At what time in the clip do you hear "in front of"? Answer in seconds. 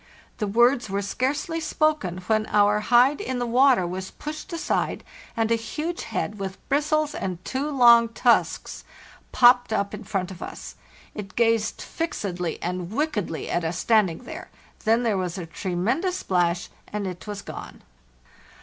9.93-10.41